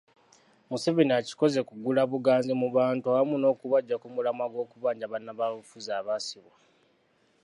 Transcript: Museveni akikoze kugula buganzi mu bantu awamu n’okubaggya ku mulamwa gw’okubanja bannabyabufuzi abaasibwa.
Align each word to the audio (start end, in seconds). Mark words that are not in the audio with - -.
Museveni 0.69 1.13
akikoze 1.19 1.59
kugula 1.69 2.01
buganzi 2.11 2.51
mu 2.61 2.67
bantu 2.77 3.05
awamu 3.07 3.35
n’okubaggya 3.39 3.95
ku 4.01 4.07
mulamwa 4.15 4.45
gw’okubanja 4.51 5.05
bannabyabufuzi 5.11 5.89
abaasibwa. 5.99 6.57